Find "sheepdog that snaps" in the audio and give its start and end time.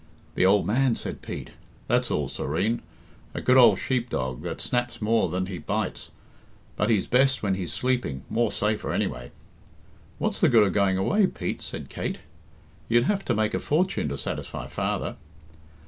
3.77-4.99